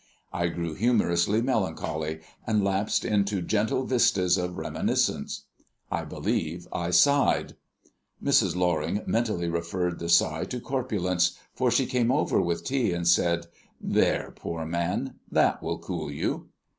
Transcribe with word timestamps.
I 0.33 0.47
grew 0.47 0.73
humorously 0.73 1.43
melancholy, 1.43 2.21
and 2.47 2.63
lapsed 2.63 3.05
into 3.05 3.39
gentle 3.43 3.85
vistas 3.85 4.35
of 4.35 4.57
reminiscence. 4.57 5.43
I 5.91 6.05
believe 6.05 6.67
I 6.73 6.89
sighed. 6.89 7.55
Mrs. 8.23 8.55
Loring 8.55 9.03
mentally 9.05 9.47
referred 9.47 9.99
the 9.99 10.09
sigh 10.09 10.45
to 10.45 10.59
corpulence, 10.59 11.37
for 11.53 11.69
she 11.69 11.85
came 11.85 12.09
over 12.11 12.41
with 12.41 12.65
tea, 12.65 12.93
and 12.93 13.07
said, 13.07 13.45
"There, 13.79 14.33
poor 14.35 14.65
man. 14.65 15.19
That 15.31 15.61
will 15.61 15.77
cool 15.77 16.09
you." 16.11 16.49